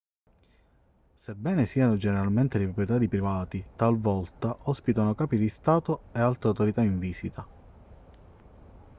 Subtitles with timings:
[1.13, 6.81] sebbene siano generalmente di proprietà di privati talvolta ospitano capi di stato e altre autorità
[6.81, 7.47] in visita